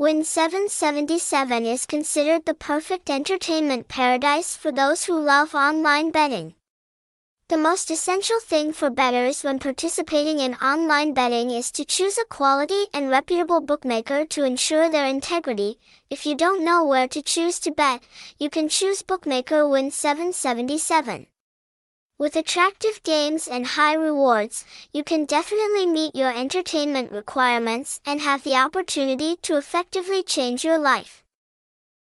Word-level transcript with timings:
Win 0.00 0.22
777 0.22 1.66
is 1.66 1.84
considered 1.84 2.46
the 2.46 2.54
perfect 2.54 3.10
entertainment 3.10 3.88
paradise 3.88 4.54
for 4.54 4.70
those 4.70 5.06
who 5.06 5.18
love 5.18 5.56
online 5.56 6.12
betting. 6.12 6.54
The 7.48 7.56
most 7.56 7.90
essential 7.90 8.38
thing 8.38 8.72
for 8.72 8.90
bettors 8.90 9.42
when 9.42 9.58
participating 9.58 10.38
in 10.38 10.54
online 10.62 11.14
betting 11.14 11.50
is 11.50 11.72
to 11.72 11.84
choose 11.84 12.16
a 12.16 12.24
quality 12.26 12.84
and 12.94 13.10
reputable 13.10 13.60
bookmaker 13.60 14.24
to 14.26 14.44
ensure 14.44 14.88
their 14.88 15.04
integrity. 15.04 15.80
If 16.10 16.24
you 16.24 16.36
don't 16.36 16.64
know 16.64 16.84
where 16.84 17.08
to 17.08 17.20
choose 17.20 17.58
to 17.58 17.72
bet, 17.72 18.00
you 18.38 18.50
can 18.50 18.68
choose 18.68 19.02
bookmaker 19.02 19.66
Win 19.66 19.90
777. 19.90 21.26
With 22.20 22.34
attractive 22.34 23.00
games 23.04 23.46
and 23.46 23.64
high 23.64 23.94
rewards, 23.94 24.64
you 24.92 25.04
can 25.04 25.24
definitely 25.24 25.86
meet 25.86 26.16
your 26.16 26.36
entertainment 26.36 27.12
requirements 27.12 28.00
and 28.04 28.20
have 28.20 28.42
the 28.42 28.56
opportunity 28.56 29.36
to 29.42 29.56
effectively 29.56 30.24
change 30.24 30.64
your 30.64 30.78
life. 30.78 31.22